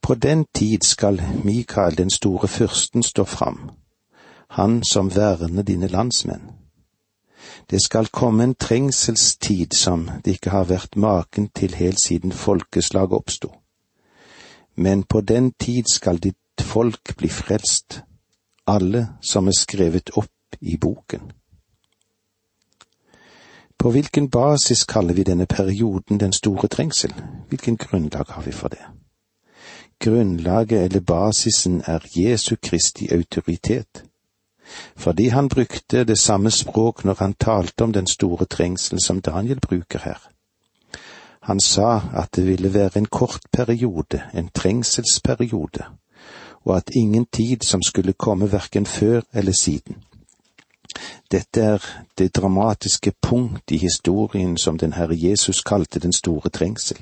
På 0.00 0.14
den 0.14 0.46
tid 0.54 0.84
skal 0.84 1.20
Mikael 1.44 1.98
den 1.98 2.10
store 2.10 2.48
fyrsten 2.48 3.02
stå 3.02 3.24
fram, 3.24 3.70
han 4.48 4.80
som 4.84 5.12
verner 5.12 5.62
dine 5.62 5.92
landsmenn. 5.92 6.65
Det 7.70 7.82
skal 7.82 8.06
komme 8.06 8.44
en 8.44 8.54
trengselstid 8.54 9.74
som 9.74 10.10
det 10.24 10.36
ikke 10.38 10.50
har 10.50 10.64
vært 10.64 10.96
maken 10.96 11.48
til 11.48 11.74
helt 11.74 12.00
siden 12.02 12.32
folkeslag 12.32 13.12
oppsto. 13.12 13.52
Men 14.76 15.02
på 15.02 15.20
den 15.20 15.52
tid 15.52 15.84
skal 15.92 16.18
ditt 16.18 16.36
folk 16.60 17.16
bli 17.16 17.28
frelst, 17.28 18.02
alle 18.66 19.08
som 19.22 19.48
er 19.48 19.56
skrevet 19.58 20.10
opp 20.16 20.60
i 20.60 20.76
boken. 20.76 21.32
På 23.78 23.90
hvilken 23.90 24.30
basis 24.30 24.84
kaller 24.84 25.14
vi 25.14 25.22
denne 25.22 25.46
perioden 25.46 26.20
den 26.20 26.32
store 26.32 26.68
trengsel? 26.68 27.12
Hvilken 27.48 27.76
grunnlag 27.76 28.24
har 28.28 28.42
vi 28.42 28.52
for 28.52 28.68
det? 28.68 28.84
grunnlaget 29.98 30.84
eller 30.84 31.00
basisen 31.00 31.82
er 31.86 31.98
Jesu 32.16 32.56
Kristi 32.62 33.08
autoritet. 33.12 34.04
Fordi 34.96 35.28
han 35.28 35.48
brukte 35.48 36.04
det 36.04 36.18
samme 36.18 36.50
språk 36.50 37.04
når 37.04 37.14
han 37.18 37.34
talte 37.34 37.84
om 37.84 37.92
den 37.92 38.06
store 38.06 38.44
trengsel 38.44 39.02
som 39.04 39.20
Daniel 39.20 39.60
bruker 39.60 39.98
her. 39.98 40.18
Han 41.46 41.60
sa 41.60 42.00
at 42.14 42.36
det 42.36 42.46
ville 42.46 42.74
være 42.74 42.98
en 42.98 43.06
kort 43.06 43.40
periode, 43.52 44.22
en 44.34 44.48
trengselsperiode, 44.54 45.84
og 46.64 46.76
at 46.76 46.90
ingen 46.96 47.26
tid 47.26 47.56
som 47.62 47.82
skulle 47.82 48.12
komme 48.12 48.52
verken 48.52 48.86
før 48.86 49.20
eller 49.32 49.52
siden. 49.52 49.96
Dette 51.30 51.60
er 51.60 51.84
det 52.18 52.36
dramatiske 52.36 53.12
punkt 53.22 53.70
i 53.70 53.76
historien 53.76 54.56
som 54.56 54.78
den 54.78 54.92
Herre 54.92 55.14
Jesus 55.18 55.62
kalte 55.62 56.00
den 56.00 56.12
store 56.12 56.50
trengsel. 56.50 56.98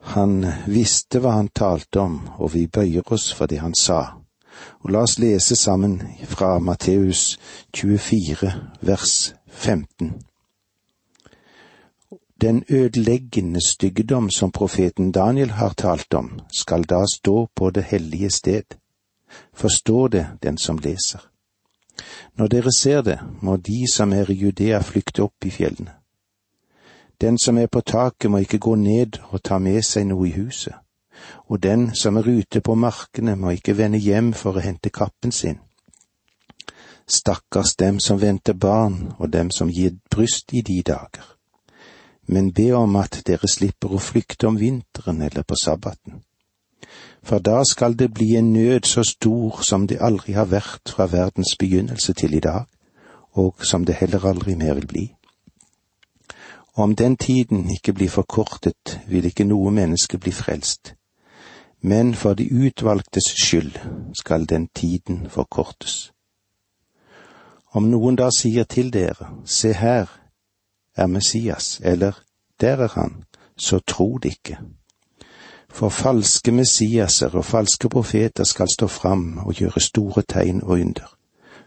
Han 0.00 0.46
visste 0.66 1.18
hva 1.18 1.30
han 1.38 1.48
talte 1.48 2.00
om, 2.00 2.20
og 2.38 2.54
vi 2.54 2.66
bøyer 2.66 3.12
oss 3.12 3.32
for 3.32 3.46
det 3.46 3.60
han 3.60 3.74
sa. 3.74 4.23
Og 4.80 4.90
la 4.90 5.02
oss 5.06 5.18
lese 5.18 5.56
sammen 5.56 6.02
fra 6.24 6.58
Matteus 6.58 7.38
24, 7.74 8.52
vers 8.80 9.34
15. 9.48 10.14
Den 12.40 12.64
ødeleggende 12.68 13.60
styggedom 13.68 14.30
som 14.30 14.52
profeten 14.52 15.12
Daniel 15.12 15.50
har 15.50 15.72
talt 15.72 16.14
om, 16.14 16.40
skal 16.52 16.82
da 16.82 17.04
stå 17.14 17.48
på 17.54 17.70
det 17.70 17.84
hellige 17.84 18.30
sted. 18.30 18.62
Forstår 19.52 20.08
det 20.08 20.26
den 20.42 20.58
som 20.58 20.78
leser. 20.78 21.18
Når 22.34 22.46
dere 22.46 22.72
ser 22.78 23.02
det, 23.02 23.18
må 23.42 23.56
de 23.56 23.84
som 23.94 24.12
er 24.12 24.30
i 24.30 24.34
Judea 24.34 24.80
flykte 24.82 25.22
opp 25.22 25.44
i 25.44 25.50
fjellene. 25.50 25.90
Den 27.20 27.38
som 27.38 27.58
er 27.58 27.66
på 27.66 27.80
taket 27.80 28.30
må 28.30 28.38
ikke 28.38 28.58
gå 28.58 28.74
ned 28.74 29.18
og 29.30 29.42
ta 29.42 29.58
med 29.58 29.82
seg 29.82 30.06
noe 30.06 30.28
i 30.28 30.34
huset, 30.34 30.74
og 31.48 31.62
den 31.62 31.94
som 31.94 32.16
er 32.16 32.28
ute 32.28 32.60
på 32.60 32.74
markene 32.74 33.36
må 33.36 33.54
ikke 33.54 33.76
vende 33.78 33.98
hjem 33.98 34.32
for 34.32 34.56
å 34.56 34.64
hente 34.64 34.90
kappen 34.90 35.32
sin. 35.32 35.58
Stakkars 37.06 37.74
dem 37.76 38.00
som 38.00 38.20
venter 38.20 38.54
barn 38.54 39.14
og 39.18 39.32
dem 39.32 39.50
som 39.50 39.70
gir 39.70 39.96
bryst 40.10 40.52
i 40.52 40.62
de 40.62 40.82
dager. 40.82 41.24
Men 42.26 42.52
be 42.52 42.70
om 42.72 42.96
at 42.96 43.20
dere 43.26 43.48
slipper 43.48 43.92
å 43.92 44.00
flykte 44.00 44.48
om 44.48 44.56
vinteren 44.56 45.20
eller 45.22 45.44
på 45.44 45.58
sabbaten. 45.60 46.22
For 47.24 47.38
da 47.38 47.62
skal 47.64 47.98
det 47.98 48.12
bli 48.14 48.36
en 48.36 48.52
nød 48.52 48.84
så 48.84 49.02
stor 49.04 49.60
som 49.62 49.86
det 49.86 50.00
aldri 50.00 50.32
har 50.32 50.48
vært 50.48 50.92
fra 50.96 51.06
verdens 51.06 51.56
begynnelse 51.60 52.12
til 52.12 52.34
i 52.34 52.40
dag, 52.40 52.64
og 53.32 53.64
som 53.64 53.84
det 53.84 53.94
heller 54.00 54.26
aldri 54.26 54.54
mer 54.54 54.74
vil 54.74 54.86
bli. 54.86 55.04
Om 56.76 56.96
den 56.96 57.16
tiden 57.16 57.70
ikke 57.70 57.92
blir 57.92 58.08
forkortet, 58.08 59.00
vil 59.06 59.24
ikke 59.24 59.44
noe 59.44 59.70
menneske 59.70 60.18
bli 60.18 60.32
frelst, 60.32 60.94
men 61.84 62.14
for 62.14 62.34
de 62.34 62.48
utvalgtes 62.52 63.26
skyld 63.44 63.74
skal 64.14 64.46
den 64.48 64.68
tiden 64.74 65.26
forkortes. 65.30 66.12
Om 67.76 67.90
noen 67.92 68.16
da 68.16 68.30
sier 68.32 68.64
til 68.64 68.88
dere, 68.92 69.28
se 69.44 69.74
her, 69.76 70.08
er 70.96 71.10
Messias, 71.12 71.80
eller 71.84 72.16
der 72.60 72.86
er 72.86 72.88
han, 72.94 73.24
så 73.56 73.82
tro 73.84 74.18
det 74.18 74.32
ikke. 74.38 74.56
For 75.68 75.88
falske 75.88 76.52
Messiaser 76.52 77.36
og 77.36 77.44
falske 77.44 77.88
profeter 77.88 78.48
skal 78.48 78.72
stå 78.72 78.86
fram 78.86 79.38
og 79.44 79.52
gjøre 79.60 79.80
store 79.80 80.22
tegn 80.22 80.62
og 80.62 80.80
under, 80.80 81.12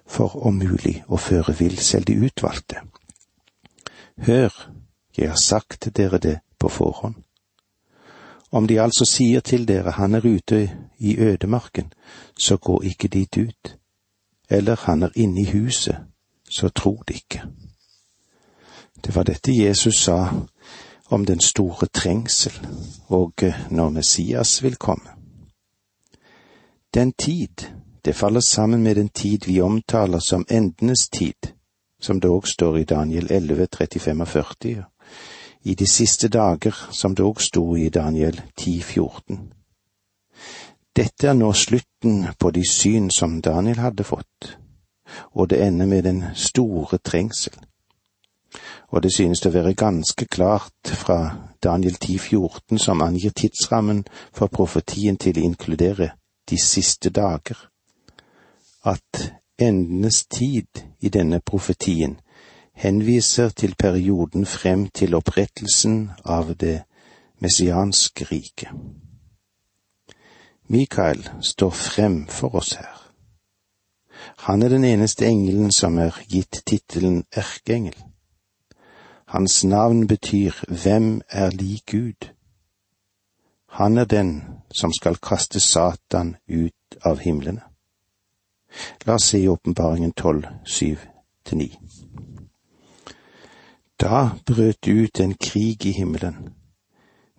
for 0.07 0.33
om 0.47 0.57
mulig 0.57 1.03
å 1.07 1.21
føre 1.21 1.53
vill 1.59 1.77
selv 1.77 2.09
de 2.09 2.17
utvalgte. 2.25 2.81
Hør, 4.17 4.49
jeg 5.17 5.29
har 5.29 5.41
sagt 5.43 5.91
dere 5.93 6.17
det 6.17 6.39
på 6.59 6.73
forhånd. 6.73 7.26
Om 8.51 8.67
de 8.67 8.81
altså 8.81 9.05
sier 9.05 9.39
til 9.39 9.67
dere 9.67 9.91
han 9.91 10.15
er 10.15 10.25
ute 10.25 10.69
i 10.99 11.17
ødemarken, 11.17 11.93
så 12.37 12.57
gå 12.57 12.81
ikke 12.81 13.07
dit 13.07 13.37
ut. 13.37 13.77
Eller 14.49 14.75
han 14.79 15.03
er 15.03 15.09
inne 15.15 15.41
i 15.41 15.51
huset, 15.51 15.97
så 16.49 16.69
tro 16.69 17.03
det 17.07 17.15
ikke. 17.15 17.43
Det 19.05 19.15
var 19.15 19.23
dette 19.23 19.51
Jesus 19.51 19.95
sa 19.95 20.29
om 21.09 21.25
den 21.25 21.39
store 21.39 21.87
trengsel 21.87 22.67
og 23.07 23.33
eh, 23.41 23.71
når 23.71 23.89
Messias 23.89 24.63
vil 24.63 24.75
komme. 24.75 25.09
Den 26.93 27.11
tid, 27.11 27.67
det 28.05 28.15
faller 28.15 28.39
sammen 28.39 28.83
med 28.83 28.95
den 28.95 29.09
tid 29.09 29.39
vi 29.45 29.61
omtaler 29.61 30.19
som 30.19 30.45
endenes 30.49 31.09
tid, 31.09 31.53
som 32.01 32.21
det 32.21 32.29
òg 32.29 32.47
står 32.47 32.77
i 32.77 32.83
Daniel 32.83 33.27
11, 33.31 33.67
35 33.77 34.21
og 34.21 34.27
40, 34.27 34.83
i 35.63 35.75
de 35.75 35.87
siste 35.87 36.27
dager, 36.27 36.75
som 36.91 37.15
det 37.15 37.25
òg 37.25 37.41
sto 37.41 37.75
i 37.75 37.89
Daniel 37.89 38.41
10, 38.57 38.81
14. 38.81 39.39
Dette 40.95 41.27
er 41.27 41.33
nå 41.37 41.51
slutten 41.53 42.27
på 42.39 42.51
de 42.51 42.63
syn 42.65 43.09
som 43.13 43.41
Daniel 43.41 43.79
hadde 43.79 44.03
fått, 44.03 44.57
og 45.33 45.49
det 45.49 45.61
ender 45.61 45.85
med 45.85 46.03
den 46.03 46.23
store 46.35 46.97
trengsel. 46.97 47.53
Og 48.89 49.03
det 49.03 49.11
synes 49.13 49.45
å 49.45 49.51
være 49.51 49.75
ganske 49.75 50.25
klart 50.25 50.93
fra 50.95 51.19
Daniel 51.63 51.95
10, 51.95 52.17
14, 52.17 52.79
som 52.79 53.01
angir 53.01 53.35
tidsrammen 53.35 54.05
for 54.33 54.47
profetien 54.47 55.17
til 55.17 55.37
å 55.37 55.45
inkludere 55.45 56.11
de 56.49 56.57
siste 56.57 57.09
dager, 57.09 57.57
at 58.83 59.33
endenes 59.59 60.25
tid 60.25 60.85
i 60.99 61.09
denne 61.09 61.41
profetien 61.41 62.17
henviser 62.77 63.49
til 63.49 63.75
perioden 63.75 64.45
frem 64.45 64.87
til 64.89 65.15
opprettelsen 65.17 66.11
av 66.25 66.53
det 66.55 66.83
messianske 67.41 68.25
riket. 68.31 68.69
Mikael 70.69 71.29
står 71.41 71.69
frem 71.69 72.27
for 72.27 72.55
oss 72.55 72.73
her. 72.73 72.97
Han 74.37 74.61
er 74.61 74.69
den 74.69 74.83
eneste 74.83 75.25
engelen 75.25 75.71
som 75.71 75.97
er 75.97 76.19
gitt 76.29 76.61
tittelen 76.65 77.23
erkeengel. 77.31 77.95
Hans 79.27 79.63
navn 79.63 80.07
betyr 80.07 80.51
Hvem 80.67 81.21
er 81.29 81.49
lik 81.49 81.85
Gud? 81.91 82.29
Han 83.67 83.97
er 83.97 84.05
den 84.05 84.43
som 84.71 84.93
skal 84.93 85.15
kaste 85.15 85.59
Satan 85.59 86.35
ut 86.47 86.97
av 87.01 87.19
himlene. 87.19 87.61
La 89.05 89.13
oss 89.13 89.23
se 89.31 89.39
i 89.39 89.47
Åpenbaringen 89.47 90.11
tolv, 90.11 90.45
syv 90.65 90.97
til 91.45 91.57
ni. 91.57 91.69
Da 93.99 94.29
brøt 94.45 94.87
ut 94.87 95.19
en 95.19 95.33
krig 95.33 95.85
i 95.85 95.91
himmelen. 95.91 96.53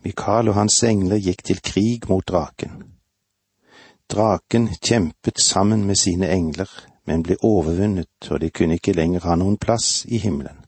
Mikael 0.04 0.48
og 0.48 0.54
hans 0.54 0.82
engler 0.82 1.20
gikk 1.22 1.44
til 1.44 1.60
krig 1.62 2.08
mot 2.10 2.26
draken. 2.28 2.82
Draken 4.10 4.68
kjempet 4.82 5.40
sammen 5.40 5.84
med 5.86 5.94
sine 5.94 6.30
engler, 6.34 6.70
men 7.06 7.22
ble 7.22 7.36
overvunnet, 7.42 8.30
og 8.30 8.40
de 8.40 8.50
kunne 8.50 8.74
ikke 8.74 8.96
lenger 8.96 9.26
ha 9.28 9.36
noen 9.36 9.56
plass 9.56 10.04
i 10.08 10.18
himmelen. 10.18 10.64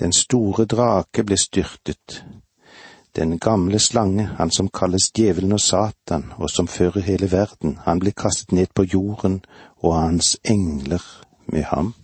Den 0.00 0.12
store 0.12 0.64
drake 0.64 1.24
ble 1.24 1.36
styrtet. 1.36 2.24
Den 3.16 3.38
gamle 3.38 3.78
slange, 3.78 4.24
han 4.38 4.50
som 4.50 4.68
kalles 4.68 5.10
djevelen 5.12 5.52
og 5.52 5.60
Satan, 5.60 6.32
og 6.38 6.50
som 6.50 6.68
fører 6.68 7.04
hele 7.04 7.32
verden, 7.32 7.78
han 7.84 8.00
ble 8.00 8.12
kastet 8.16 8.52
ned 8.52 8.72
på 8.74 8.86
jorden, 8.88 9.42
og 9.82 9.98
hans 9.98 10.36
engler 10.44 11.02
med 11.46 11.62
ham. 11.62 11.94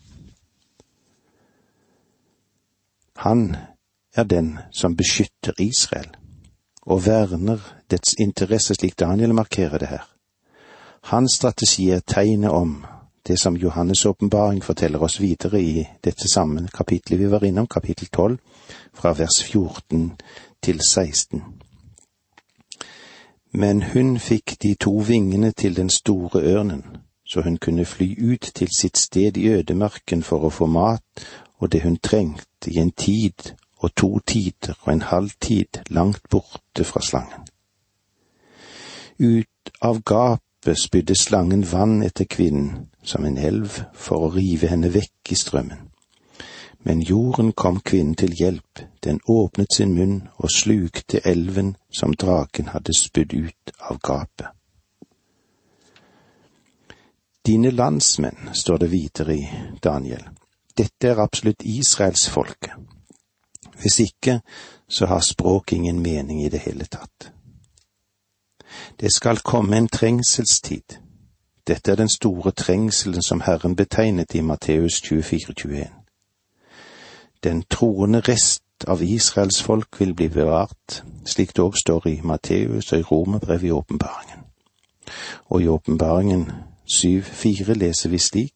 Han 3.17 3.57
er 4.17 4.25
den 4.25 4.59
som 4.73 4.97
beskytter 4.97 5.53
Israel 5.59 6.09
og 6.87 7.07
verner 7.07 7.59
dets 7.91 8.15
interesse, 8.19 8.75
slik 8.75 8.99
Daniel 8.99 9.35
markerer 9.35 9.79
det 9.79 9.89
her. 9.89 10.05
Hans 11.03 11.33
strategi 11.33 11.91
er 11.91 12.01
tegnet 12.07 12.51
om 12.51 12.85
det 13.27 13.39
som 13.39 13.57
Johannes' 13.57 14.07
åpenbaring 14.07 14.65
forteller 14.65 15.03
oss 15.03 15.21
videre 15.21 15.63
i 15.63 15.87
dette 16.05 16.29
samme 16.29 16.69
kapitlet 16.75 17.19
vi 17.19 17.31
var 17.31 17.45
innom, 17.45 17.67
kapittel 17.67 18.09
12, 18.09 18.39
fra 18.95 19.13
vers 19.13 19.43
14 19.43 20.13
til 20.63 20.81
16. 20.81 21.43
Men 23.53 23.83
hun 23.83 24.19
fikk 24.19 24.57
de 24.63 24.75
to 24.75 24.99
vingene 25.09 25.53
til 25.53 25.77
den 25.77 25.91
store 25.91 26.43
ørnen, 26.43 26.85
så 27.25 27.41
hun 27.41 27.57
kunne 27.57 27.85
fly 27.85 28.33
ut 28.33 28.51
til 28.55 28.69
sitt 28.79 28.99
sted 28.99 29.37
i 29.37 29.49
ødemarken 29.49 30.23
for 30.23 30.47
å 30.47 30.51
få 30.51 30.67
mat 30.67 31.27
og 31.59 31.73
det 31.73 31.83
hun 31.83 31.97
trengte 31.97 32.71
i 32.71 32.79
en 32.79 32.91
tid 32.91 33.53
og 33.79 33.95
to 33.97 34.19
tider 34.19 34.75
og 34.83 34.93
en 34.93 35.03
halv 35.03 35.31
tid 35.41 35.81
langt 35.91 36.23
borte 36.31 36.85
fra 36.85 37.03
slangen. 37.03 37.47
Ut 39.19 39.73
av 39.81 40.03
gapet 40.03 40.79
spydde 40.79 41.15
slangen 41.17 41.65
vann 41.73 42.03
etter 42.03 42.29
kvinnen 42.29 42.89
som 43.03 43.25
en 43.25 43.39
elv 43.39 43.81
for 43.95 44.27
å 44.27 44.33
rive 44.35 44.69
henne 44.69 44.91
vekk 44.93 45.33
i 45.33 45.39
strømmen. 45.39 45.87
Men 46.87 47.01
jorden 47.03 47.53
kom 47.53 47.81
kvinnen 47.81 48.15
til 48.15 48.35
hjelp, 48.39 48.79
den 49.05 49.19
åpnet 49.27 49.75
sin 49.75 49.95
munn 49.95 50.29
og 50.37 50.53
slukte 50.55 51.21
elven 51.25 51.75
som 51.91 52.15
draken 52.15 52.71
hadde 52.71 52.95
spydd 52.95 53.35
ut 53.35 53.73
av 53.91 53.99
gapet. 53.99 54.47
Dine 57.47 57.71
landsmenn, 57.71 58.51
står 58.53 58.79
det 58.79 58.91
videre 58.91 59.35
i 59.35 59.49
Daniel, 59.83 60.23
dette 60.79 61.09
er 61.09 61.19
absolutt 61.19 61.63
israelsfolket. 61.63 62.73
Hvis 63.81 63.99
ikke, 64.01 64.41
så 64.89 65.07
har 65.07 65.21
språk 65.21 65.73
ingen 65.73 66.01
mening 66.01 66.45
i 66.45 66.49
det 66.49 66.61
hele 66.61 66.85
tatt. 66.85 67.33
Det 69.01 69.13
skal 69.13 69.39
komme 69.39 69.77
en 69.77 69.89
trengselstid. 69.89 70.99
Dette 71.67 71.93
er 71.93 71.97
den 71.97 72.09
store 72.09 72.51
trengselen 72.51 73.23
som 73.23 73.41
Herren 73.41 73.77
betegnet 73.77 74.35
i 74.35 74.41
Matteus 74.41 75.01
24, 75.03 75.53
21. 75.57 75.87
Den 77.45 77.63
troende 77.71 78.21
rest 78.21 78.63
av 78.87 79.03
Israels 79.03 79.63
folk 79.63 80.01
vil 80.01 80.15
bli 80.15 80.29
bevart, 80.29 81.03
slik 81.25 81.57
det 81.57 81.65
òg 81.65 81.77
står 81.81 82.09
i 82.09 82.21
Matteus 82.25 82.93
og 82.93 82.99
i 82.99 83.03
Romerbrevet 83.03 83.69
i 83.69 83.71
åpenbaringen. 83.71 84.45
Og 85.51 85.63
i 85.63 85.69
åpenbaringen 85.69 86.51
7,4 86.87 87.73
leser 87.73 88.11
vi 88.11 88.19
slik, 88.19 88.56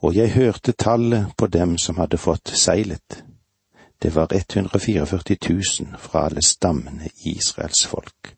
og 0.00 0.14
jeg 0.14 0.32
hørte 0.32 0.72
tallet 0.72 1.32
på 1.36 1.46
dem 1.46 1.78
som 1.78 1.98
hadde 1.98 2.18
fått 2.18 2.52
seilet, 2.54 3.22
det 4.02 4.14
var 4.14 4.32
144 4.34 5.36
000 5.50 5.98
fra 5.98 6.26
alle 6.26 6.42
stammene 6.42 7.10
i 7.24 7.34
Israels 7.36 7.86
folk. 7.86 8.34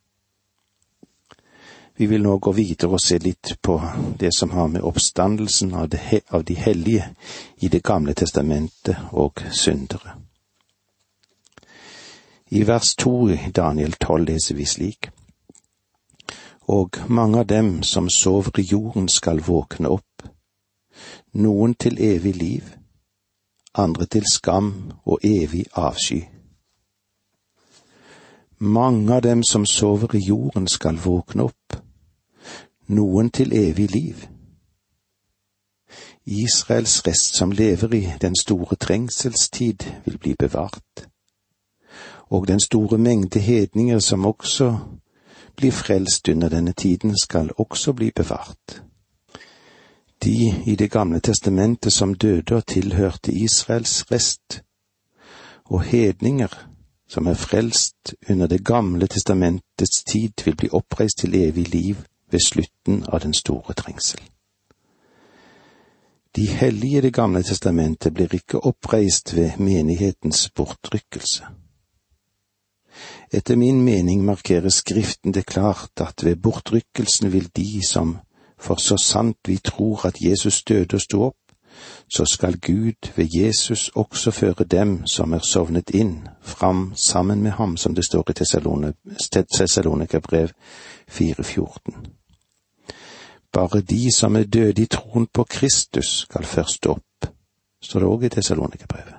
Vi 2.01 2.07
vil 2.07 2.23
nå 2.23 2.39
gå 2.39 2.53
videre 2.57 2.97
og 2.97 3.03
se 3.05 3.19
litt 3.21 3.59
på 3.61 3.75
det 4.21 4.31
som 4.33 4.55
har 4.57 4.71
med 4.73 4.81
oppstandelsen 4.89 5.75
av, 5.77 5.91
de 6.49 6.55
hellige 6.55 7.11
i 7.61 7.69
Det 7.69 7.83
gamle 7.83 8.15
testamentet 8.15 8.97
og 9.13 9.43
syndere. 9.53 10.17
I 12.49 12.63
vers 12.65 12.95
to 12.95 13.29
i 13.29 13.51
Daniel 13.53 13.93
12 13.93 14.25
leser 14.25 14.55
vi 14.55 14.65
slik. 14.65 15.11
Og 16.73 16.97
mange 17.09 17.39
av 17.39 17.47
dem 17.47 17.83
som 17.83 18.09
sover 18.09 18.61
i 18.61 18.63
jorden 18.63 19.09
skal 19.09 19.45
våkne 19.45 19.89
opp, 19.89 20.10
noen 21.33 21.75
til 21.75 21.97
evig 22.01 22.37
liv, 22.37 22.63
andre 23.75 24.07
til 24.07 24.25
skam 24.33 24.93
og 25.05 25.19
evig 25.23 25.65
avsky. 25.75 26.25
Mange 28.59 29.15
av 29.15 29.23
dem 29.23 29.43
som 29.43 29.67
sover 29.67 30.15
i 30.15 30.19
jorden 30.19 30.69
skal 30.69 30.99
våkne 31.01 31.47
opp, 31.49 31.77
noen 32.89 33.31
til 33.31 33.53
evig 33.57 33.91
liv. 33.91 34.27
Israels 36.27 37.07
rest 37.07 37.37
som 37.37 37.53
lever 37.53 37.95
i 37.95 38.03
den 38.21 38.37
store 38.37 38.77
trengselstid, 38.77 39.87
vil 40.05 40.19
bli 40.19 40.35
bevart, 40.35 41.09
og 42.29 42.49
den 42.49 42.61
store 42.61 42.99
mengde 42.99 43.41
hedninger 43.41 43.99
som 43.99 44.27
også 44.27 44.77
blir 45.57 45.73
frelst 45.73 46.29
under 46.29 46.49
denne 46.49 46.73
tiden, 46.73 47.19
skal 47.19 47.51
også 47.59 47.93
bli 47.93 48.11
bevart 48.11 48.83
de 50.25 50.63
i 50.67 50.77
Det 50.77 50.91
gamle 50.91 51.21
testamentet 51.21 51.93
som 51.93 52.15
døde 52.15 52.57
og 52.57 52.67
tilhørte 52.67 53.33
Israels 53.33 54.11
rest, 54.11 54.63
og 55.65 55.83
hedninger 55.83 56.67
som 57.09 57.27
er 57.27 57.35
frelst 57.35 58.15
under 58.31 58.47
Det 58.47 58.65
gamle 58.65 59.07
testamentets 59.07 60.05
tid, 60.05 60.31
vil 60.45 60.57
bli 60.57 60.69
oppreist 60.73 61.19
til 61.19 61.35
evig 61.35 61.69
liv 61.75 61.97
ved 62.31 62.41
slutten 62.41 63.05
av 63.09 63.21
den 63.21 63.35
store 63.35 63.75
trengsel. 63.75 64.21
De 66.37 66.47
hellige 66.47 66.99
i 66.99 67.01
Det 67.01 67.15
gamle 67.15 67.43
testamentet 67.43 68.15
blir 68.15 68.35
ikke 68.35 68.61
oppreist 68.61 69.37
ved 69.37 69.59
menighetens 69.59 70.51
bortrykkelse. 70.51 71.45
Etter 73.33 73.57
min 73.57 73.83
mening 73.83 74.25
markerer 74.25 74.69
Skriften 74.69 75.35
det 75.35 75.47
klart 75.47 76.01
at 76.01 76.25
ved 76.25 76.37
bortrykkelsen 76.37 77.33
vil 77.33 77.51
de 77.57 77.87
som, 77.87 78.19
for 78.61 78.77
så 78.81 78.97
sant 78.97 79.37
vi 79.49 79.57
tror 79.57 80.07
at 80.07 80.21
Jesus 80.21 80.63
døde 80.63 80.95
og 80.95 81.01
sto 81.01 81.23
opp, 81.23 81.37
så 82.09 82.25
skal 82.25 82.61
Gud 82.61 83.13
ved 83.17 83.29
Jesus 83.35 83.89
også 83.95 84.31
føre 84.31 84.65
dem 84.65 85.07
som 85.07 85.33
er 85.33 85.39
sovnet 85.39 85.91
inn, 85.91 86.29
fram 86.43 86.93
sammen 86.97 87.43
med 87.43 87.51
ham, 87.51 87.77
som 87.77 87.95
det 87.95 88.05
står 88.05 88.31
i 88.31 88.33
Tessalonika-brev 89.57 90.49
4.14. 91.11 92.11
Bare 93.53 93.81
de 93.81 94.13
som 94.17 94.37
er 94.37 94.45
døde 94.45 94.83
i 94.83 94.87
troen 94.87 95.27
på 95.27 95.45
Kristus, 95.45 96.07
skal 96.07 96.45
først 96.45 96.87
opp, 96.87 97.27
står 97.83 98.01
det 98.01 98.09
òg 98.09 98.25
i 98.25 98.29
Tessalonika-brevet. 98.29 99.17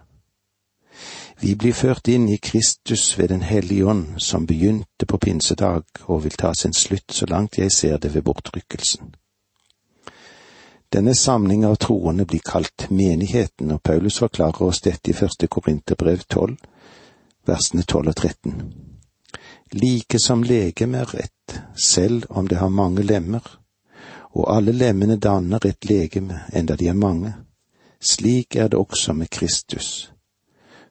Vi 1.42 1.56
blir 1.56 1.74
ført 1.74 2.08
inn 2.08 2.30
i 2.30 2.38
Kristus 2.38 3.18
ved 3.18 3.28
Den 3.28 3.42
hellige 3.42 3.86
ånd, 3.86 4.20
som 4.20 4.46
begynte 4.48 5.06
på 5.08 5.18
pinsedag 5.18 5.84
og 6.06 6.24
vil 6.24 6.38
ta 6.38 6.54
sin 6.54 6.74
slutt 6.74 7.14
så 7.14 7.26
langt 7.26 7.58
jeg 7.58 7.72
ser 7.72 7.98
det 7.98 8.14
ved 8.14 8.22
bortrykkelsen. 8.22 9.16
Denne 10.94 11.16
samling 11.16 11.66
av 11.66 11.76
troende 11.76 12.26
blir 12.26 12.42
kalt 12.44 12.90
menigheten, 12.90 13.72
og 13.72 13.84
Paulus 13.84 14.18
forklarer 14.20 14.66
oss 14.68 14.82
dette 14.84 15.12
i 15.12 15.16
første 15.16 15.48
Korinterbrev 15.48 16.26
12, 16.28 16.58
versene 17.48 17.86
12 17.88 18.10
og 18.12 18.16
13. 18.16 18.58
Like 19.72 20.20
som 20.20 20.44
legeme 20.44 21.06
er 21.06 21.14
ett, 21.24 21.62
selv 21.80 22.26
om 22.30 22.48
det 22.48 22.60
har 22.60 22.70
mange 22.70 23.06
lemmer, 23.08 23.46
og 24.36 24.52
alle 24.52 24.76
lemmene 24.76 25.16
danner 25.16 25.64
et 25.66 25.88
legeme, 25.88 26.42
enda 26.52 26.76
de 26.76 26.92
er 26.92 27.00
mange. 27.00 27.34
Slik 28.02 28.56
er 28.56 28.68
det 28.68 28.80
også 28.80 29.14
med 29.14 29.30
Kristus. 29.32 30.12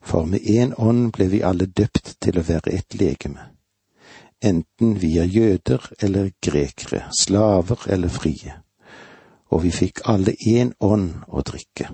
For 0.00 0.24
med 0.24 0.40
én 0.40 0.72
ånd 0.78 1.12
ble 1.12 1.28
vi 1.28 1.42
alle 1.44 1.66
døpt 1.66 2.16
til 2.24 2.40
å 2.40 2.46
være 2.48 2.72
et 2.72 2.96
legeme. 2.96 3.50
Enten 4.40 4.96
vi 4.96 5.18
er 5.20 5.28
jøder 5.28 5.92
eller 6.00 6.32
grekere, 6.40 7.04
slaver 7.12 7.84
eller 7.92 8.08
frie. 8.08 8.62
Og 9.50 9.62
vi 9.62 9.70
fikk 9.74 10.04
alle 10.04 10.34
én 10.46 10.72
ånd 10.80 11.24
å 11.28 11.42
drikke. 11.42 11.88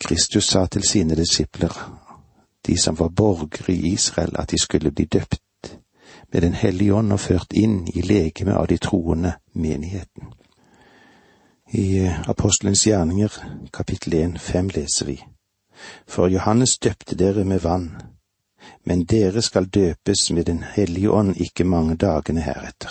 Kristus 0.00 0.44
sa 0.44 0.66
til 0.66 0.84
sine 0.86 1.16
disipler, 1.16 1.72
de 2.66 2.76
som 2.78 2.98
var 2.98 3.08
borgere 3.08 3.72
i 3.72 3.92
Israel, 3.92 4.36
at 4.38 4.50
de 4.50 4.58
skulle 4.58 4.90
bli 4.90 5.04
døpt 5.04 5.40
med 6.32 6.42
Den 6.42 6.54
hellige 6.54 6.94
ånd 6.94 7.12
og 7.12 7.20
ført 7.20 7.52
inn 7.52 7.88
i 7.94 8.02
legemet 8.02 8.54
av 8.54 8.66
de 8.66 8.76
troende 8.78 9.32
menigheten. 9.52 10.32
I 11.72 11.98
eh, 11.98 12.28
Apostelens 12.30 12.86
gjerninger, 12.86 13.32
kapittel 13.72 14.14
1, 14.14 14.40
5 14.40 14.68
leser 14.74 15.06
vi. 15.06 15.24
For 16.06 16.28
Johannes 16.28 16.78
døpte 16.78 17.14
dere 17.14 17.44
med 17.44 17.60
vann, 17.62 17.90
men 18.84 19.04
dere 19.04 19.42
skal 19.42 19.66
døpes 19.66 20.30
med 20.30 20.44
Den 20.44 20.62
hellige 20.62 21.10
ånd 21.10 21.36
ikke 21.36 21.64
mange 21.64 21.96
dagene 21.96 22.40
heretter. 22.40 22.90